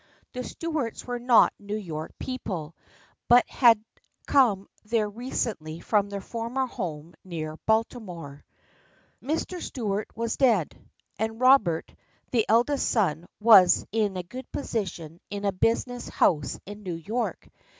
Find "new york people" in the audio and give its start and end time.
1.59-2.75